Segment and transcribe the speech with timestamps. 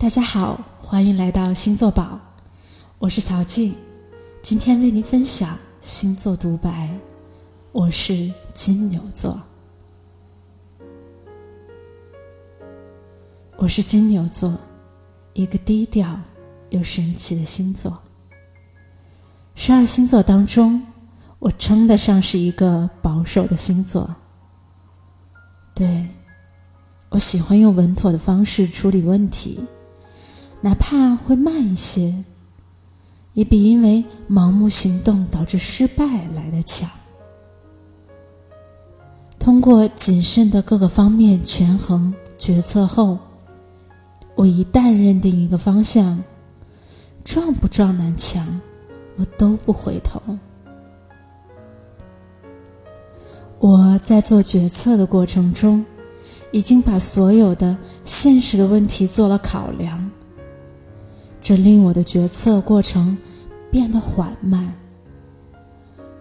[0.00, 2.18] 大家好，欢迎来到星座宝，
[2.98, 3.74] 我是曹静，
[4.40, 6.88] 今天为您分享星座独白。
[7.70, 9.38] 我是金牛座，
[13.58, 14.58] 我是金牛座，
[15.34, 16.18] 一个低调
[16.70, 18.00] 又神奇的星座。
[19.54, 20.82] 十二星座当中，
[21.38, 24.08] 我称得上是一个保守的星座。
[25.74, 26.08] 对，
[27.10, 29.62] 我喜欢用稳妥的方式处理问题。
[30.60, 32.24] 哪怕会慢一些，
[33.32, 36.88] 也比因为盲目行动导致失败来的强。
[39.38, 43.18] 通过谨慎的各个方面权衡决策后，
[44.34, 46.22] 我一旦认定一个方向，
[47.24, 48.60] 撞不撞南墙，
[49.16, 50.20] 我都不回头。
[53.58, 55.84] 我在做决策的过程中，
[56.50, 60.09] 已经把所有的现实的问题做了考量。
[61.50, 63.18] 这令我的决策过程
[63.72, 64.72] 变得缓慢，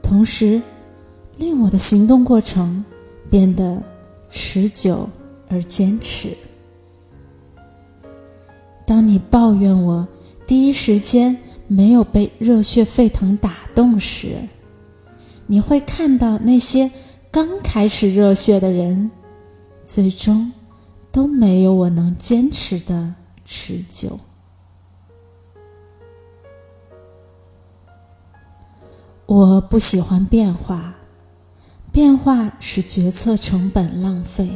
[0.00, 0.62] 同时
[1.36, 2.82] 令我的行动过程
[3.28, 3.82] 变得
[4.30, 5.06] 持久
[5.46, 6.34] 而坚持。
[8.86, 10.08] 当你抱怨我
[10.46, 11.36] 第一时间
[11.66, 14.38] 没有被热血沸腾打动时，
[15.46, 16.90] 你会看到那些
[17.30, 19.10] 刚开始热血的人，
[19.84, 20.50] 最终
[21.12, 23.14] 都没有我能坚持的
[23.44, 24.18] 持久。
[29.30, 30.92] 我不喜欢变化，
[31.92, 34.50] 变化使决策成本浪费。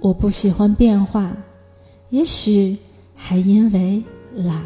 [0.00, 1.34] 我不喜欢变化，
[2.10, 2.76] 也许
[3.16, 4.62] 还因为懒。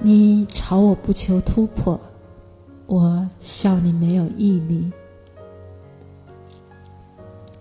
[0.00, 2.00] 你吵我不求突破，
[2.86, 4.90] 我笑你没有毅力。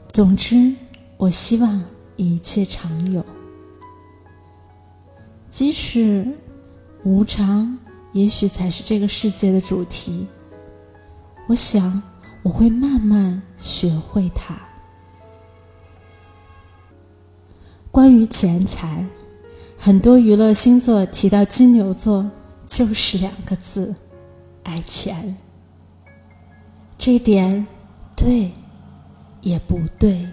[0.07, 0.73] 总之，
[1.15, 3.23] 我希望一切常有，
[5.51, 6.27] 即使
[7.03, 7.77] 无常。
[8.11, 10.27] 也许才是这个世界的主题。
[11.47, 12.01] 我想
[12.43, 14.55] 我会慢慢学会它。
[17.91, 19.05] 关于钱财，
[19.77, 22.29] 很多娱乐星座提到金牛座
[22.65, 23.95] 就是两个字：
[24.63, 25.35] 爱钱。
[26.97, 27.65] 这点
[28.15, 28.51] 对
[29.41, 30.27] 也不对。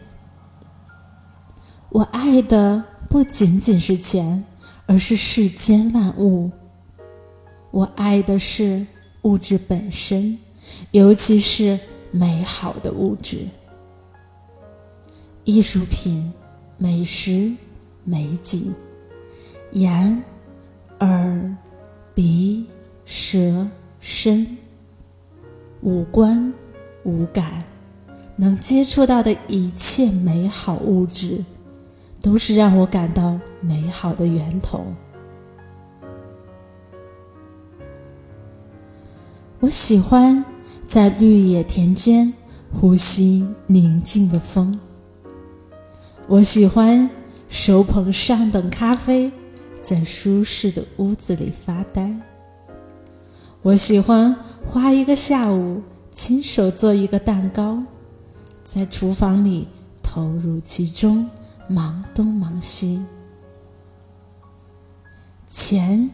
[1.90, 4.44] 我爱的不仅仅是钱，
[4.86, 6.50] 而是世间万物。
[7.70, 8.86] 我爱的是
[9.22, 10.38] 物质本身，
[10.92, 11.78] 尤其是
[12.10, 13.46] 美好的物质、
[15.44, 16.32] 艺术品、
[16.78, 17.52] 美食、
[18.04, 18.74] 美景、
[19.72, 20.22] 眼、
[21.00, 21.56] 耳、
[22.14, 22.64] 鼻、
[23.04, 23.66] 舌、
[24.00, 24.56] 身、
[25.82, 26.52] 五官、
[27.04, 27.62] 五感，
[28.36, 31.44] 能接触到的一切美好物质，
[32.22, 34.86] 都是让我感到美好的源头。
[39.66, 40.44] 我喜欢
[40.86, 42.32] 在绿野田间
[42.72, 44.72] 呼吸宁静的风。
[46.28, 47.10] 我喜欢
[47.48, 49.28] 手捧上等咖啡，
[49.82, 52.14] 在舒适的屋子里发呆。
[53.62, 55.82] 我喜欢花一个下午
[56.12, 57.82] 亲手做一个蛋糕，
[58.62, 59.66] 在厨房里
[60.00, 61.28] 投入其中，
[61.68, 63.04] 忙东忙西。
[65.48, 66.08] 钱。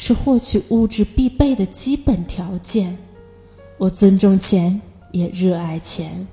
[0.00, 2.96] 是获取物质必备的基本条件。
[3.78, 6.24] 我尊重钱，也热爱钱。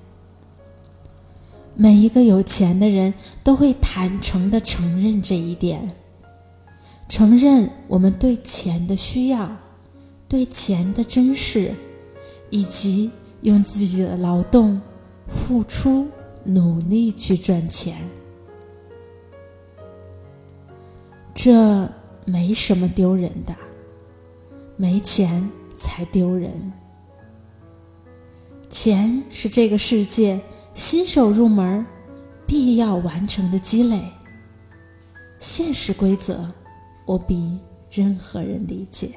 [1.74, 3.12] 每一个有钱的人
[3.44, 5.92] 都会坦诚的承认这一点，
[7.10, 9.50] 承认我们对钱的需要，
[10.30, 11.74] 对钱的珍视，
[12.52, 13.10] 以及
[13.42, 14.80] 用自己的劳动
[15.28, 16.08] 付出
[16.44, 17.98] 努力去赚钱。
[21.34, 21.90] 这。
[22.26, 23.56] 没什么丢人的，
[24.76, 25.48] 没钱
[25.78, 26.74] 才丢人。
[28.70, 30.42] 钱是这个世界
[30.74, 31.86] 新手入门
[32.46, 34.04] 必要完成的积累。
[35.38, 36.52] 现实规则，
[37.06, 37.60] 我比
[37.92, 39.12] 任何人理解。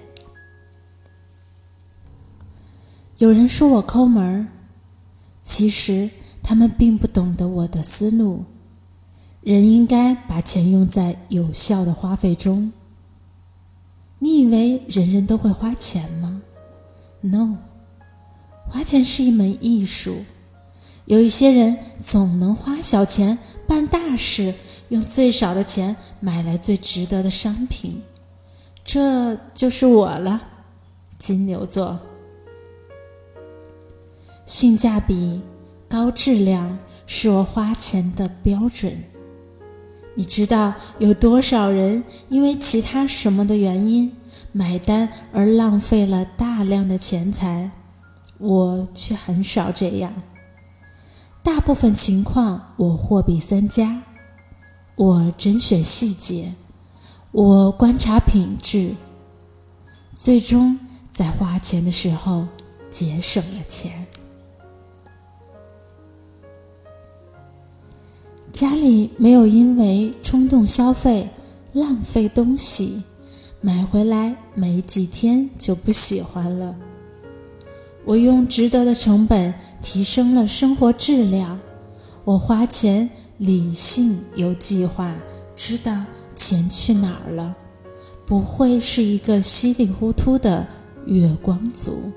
[3.16, 4.46] 有人说我抠门儿，
[5.42, 6.08] 其实
[6.42, 8.44] 他们并不懂得我的思路。
[9.40, 12.70] 人应该把钱用在有效的花费中。
[14.18, 16.42] 你以为人人都会花钱吗
[17.20, 17.56] ？No，
[18.68, 20.24] 花钱是一门艺术。
[21.04, 24.52] 有一些人总能花小钱办大事，
[24.88, 28.02] 用最少的钱买来最值得的商品，
[28.84, 30.42] 这就是我了，
[31.18, 31.98] 金牛座。
[34.44, 35.40] 性价比、
[35.88, 38.92] 高质量是我花钱的标准。
[40.18, 44.12] 你知道有多少人因为其他什么的原因
[44.50, 47.70] 买单而浪费了大量的钱财？
[48.38, 50.12] 我却很少这样。
[51.40, 54.02] 大部分情况，我货比三家，
[54.96, 56.52] 我甄选细节，
[57.30, 58.96] 我观察品质，
[60.16, 60.76] 最终
[61.12, 62.48] 在花钱的时候
[62.90, 64.04] 节省了钱。
[68.58, 71.28] 家里没有因为冲动消费
[71.74, 73.04] 浪费东西，
[73.60, 76.74] 买回来没几天就不喜欢了。
[78.04, 81.56] 我用值得的成本提升了生活质量，
[82.24, 85.14] 我花钱理性有计划，
[85.54, 86.02] 知道
[86.34, 87.54] 钱去哪儿了，
[88.26, 90.66] 不会是一个稀里糊涂的
[91.06, 92.10] 月光族。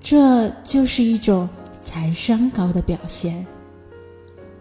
[0.00, 1.48] 这就是一种
[1.80, 3.44] 财商高的表现。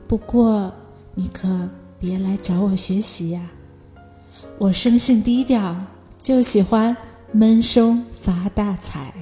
[0.08, 0.72] 不过
[1.16, 1.70] 你可
[2.00, 3.50] 别来找我学习呀，
[4.60, 5.76] 我生性低调，
[6.20, 6.96] 就喜欢
[7.32, 9.14] 闷声发大财。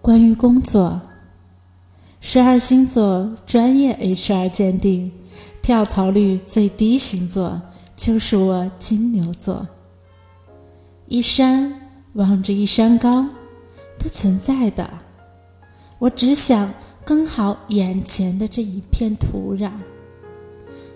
[0.00, 1.00] 关于工作，
[2.20, 5.12] 十二星座专业 HR 鉴定，
[5.60, 7.60] 跳槽率最低星座
[7.96, 9.66] 就是我金牛座。
[11.06, 13.24] 一山望着一山高，
[13.98, 14.88] 不存在的。
[15.98, 16.72] 我只想
[17.04, 19.70] 耕好眼前的这一片土壤，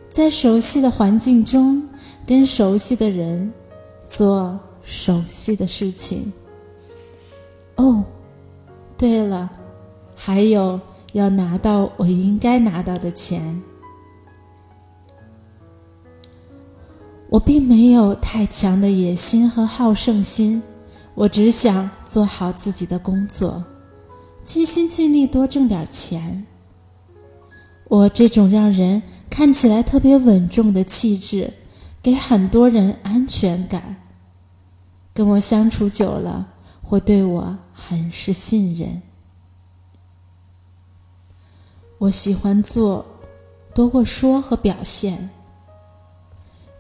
[0.08, 1.82] 在熟悉的环境中，
[2.26, 3.52] 跟熟悉的人
[4.04, 6.32] 做熟悉的事情。
[7.76, 8.04] 哦。
[8.96, 9.50] 对了，
[10.14, 10.80] 还有
[11.12, 13.60] 要拿到我应该拿到的钱。
[17.28, 20.62] 我并没有太强的野心和好胜心，
[21.14, 23.64] 我只想做好自己的工作，
[24.42, 26.46] 尽心尽力多挣点钱。
[27.88, 31.52] 我这种让人看起来特别稳重的气质，
[32.02, 33.96] 给很多人安全感。
[35.12, 36.48] 跟我相处久了。
[36.86, 39.00] 会对我很是信任。
[41.96, 43.06] 我喜欢做
[43.74, 45.30] 多过说和表现。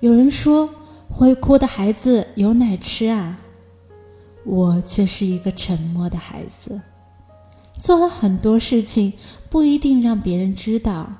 [0.00, 0.68] 有人说
[1.08, 3.38] 会哭的孩子有奶吃啊，
[4.44, 6.80] 我却是一个沉默的孩子，
[7.78, 9.12] 做了很多事情
[9.50, 11.12] 不一定让别人知道。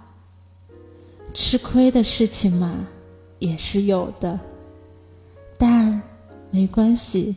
[1.33, 2.87] 吃亏的事情嘛，
[3.39, 4.39] 也是有的，
[5.59, 6.01] 但
[6.51, 7.35] 没关系。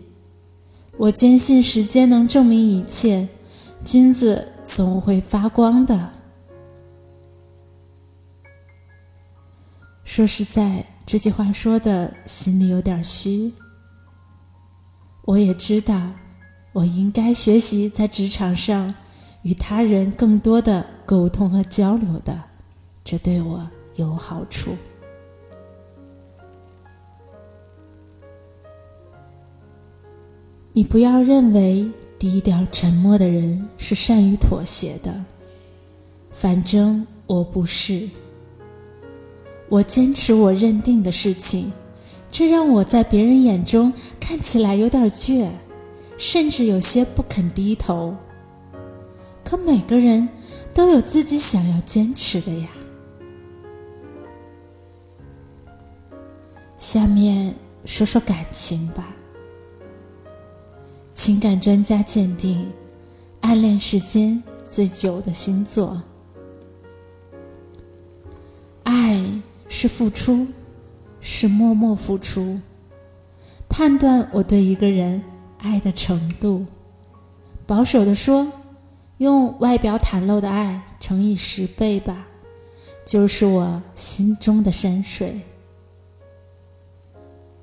[0.97, 3.27] 我坚信时间能证明一切，
[3.83, 6.11] 金子总会发光的。
[10.03, 13.51] 说实在，这句话说的心里有点虚。
[15.27, 16.01] 我也知道，
[16.71, 18.95] 我应该学习在职场上
[19.41, 22.41] 与他人更多的沟通和交流的，
[23.03, 24.73] 这对我有好处。
[30.71, 35.13] 你不要认为低调沉默的人是善于妥协的，
[36.31, 38.09] 反正我不是。
[39.67, 41.69] 我坚持我认定的事情，
[42.31, 43.91] 这让我在别人眼中
[44.27, 45.47] 看起来有点倔，
[46.17, 48.13] 甚至有些不肯低头。
[49.41, 50.27] 可每个人
[50.73, 52.67] 都有自己想要坚持的呀。
[56.77, 59.15] 下面说说感情吧。
[61.13, 62.69] 情感专家鉴定，
[63.39, 66.01] 暗恋时间最久的星座。
[68.83, 69.25] 爱
[69.69, 70.45] 是付出，
[71.21, 72.59] 是默默付出。
[73.77, 75.21] 判断我对一个人
[75.59, 76.65] 爱的程度，
[77.67, 78.51] 保守的说，
[79.17, 82.25] 用外表袒露的爱乘以十倍吧，
[83.05, 85.39] 就是我心中的山水。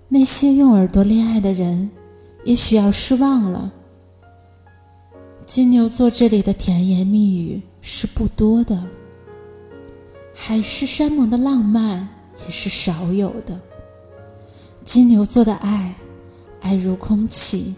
[0.08, 1.90] 那些用耳朵恋爱的人。
[2.44, 3.72] 也许要失望了。
[5.46, 8.84] 金牛座这里的甜言蜜语是不多的，
[10.34, 12.06] 海誓山盟的浪漫
[12.44, 13.58] 也是少有的。
[14.84, 15.94] 金牛座的爱，
[16.64, 17.74] 爱如空气，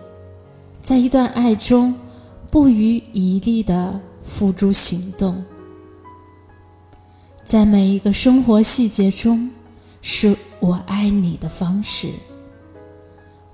[0.80, 1.92] 在一段爱中
[2.52, 5.44] 不遗余力的付诸行动，
[7.44, 9.50] 在每一个生活细节中，
[10.02, 12.12] 是我爱你的方式。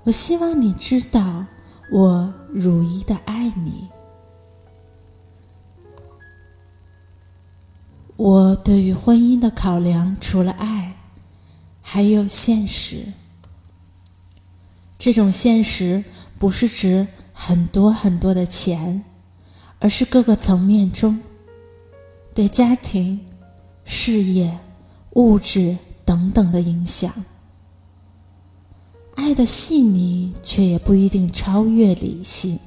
[0.03, 1.43] 我希望你知道，
[1.91, 3.89] 我如一的爱你。
[8.17, 10.95] 我对于婚姻的考量，除了爱，
[11.81, 13.03] 还有现实。
[15.03, 16.01] 这种现实
[16.39, 19.03] 不是指很多很多的钱，
[19.79, 21.19] 而是各个层面中
[22.33, 23.19] 对家庭、
[23.83, 24.57] 事业、
[25.15, 27.11] 物质等等的影响。
[29.15, 32.57] 爱的细腻，却也不一定超越理性。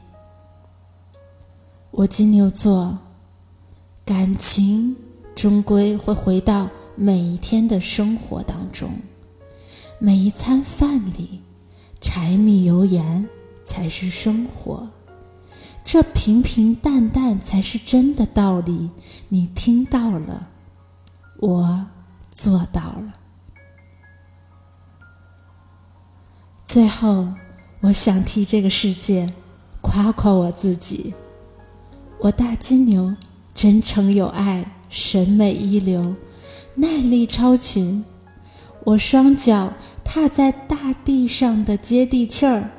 [1.91, 2.99] 我金牛座，
[4.05, 4.95] 感情
[5.35, 8.91] 终归会回到每一天的生活当中，
[9.99, 11.41] 每一餐饭里，
[12.07, 13.29] 柴米油盐
[13.65, 14.89] 才是生活，
[15.85, 18.93] 这平平淡淡才是真的道理。
[19.29, 20.47] 你听到了，
[21.41, 21.87] 我
[22.31, 23.15] 做到了。
[26.63, 27.27] 最后，
[27.81, 29.29] 我想替这个世界
[29.81, 31.13] 夸夸我自己。
[32.21, 33.17] 我大金牛，
[33.53, 36.15] 真诚有爱，审美一流，
[36.77, 38.05] 耐力超群。
[38.85, 39.73] 我双脚
[40.17, 42.71] 踏在大地上的接地气儿，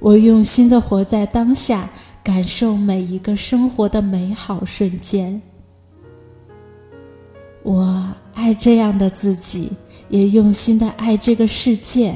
[0.00, 1.90] 我用心的活在当下，
[2.22, 5.42] 感受每一个生活的美好瞬间。
[7.62, 9.72] 我爱这样的自己，
[10.08, 12.14] 也用心的爱这个世界。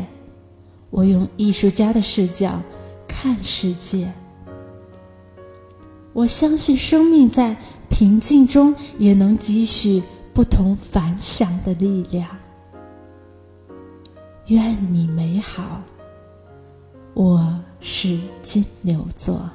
[0.89, 2.59] 我用艺术家的视角
[3.07, 4.11] 看世界。
[6.15, 7.55] 我相信生命在
[7.91, 10.03] 平静中也能积蓄
[10.33, 12.27] 不同凡响的力量。
[14.49, 15.83] 愿你美好。
[17.13, 19.51] 我是金牛座。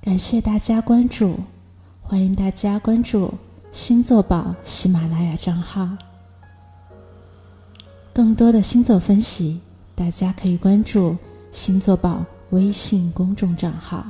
[0.00, 1.36] 感谢大家关注，
[2.00, 3.34] 欢迎大家关注
[3.70, 5.86] 星座宝喜马拉雅账号。
[8.14, 9.60] 更多的星座分析，
[10.00, 11.14] 大家可以关注
[11.52, 14.02] 星座宝微信公众账号。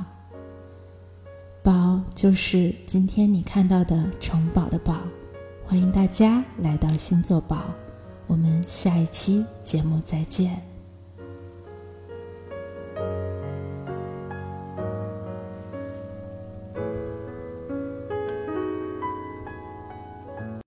[1.61, 4.95] 宝就是今天你看到的城堡的宝，
[5.65, 7.65] 欢迎大家来到星座宝，
[8.25, 10.70] 我们下一期节目再见。